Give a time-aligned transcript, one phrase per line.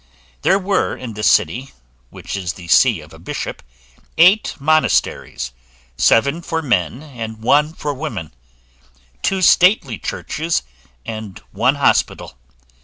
[0.41, 1.73] There were in this city
[2.09, 3.61] (which is the see of a bishop)
[4.17, 5.51] eight monasteries,
[5.95, 8.33] seven for men, and one for women;
[9.21, 10.63] two stately churches,
[11.05, 12.35] and one hospital.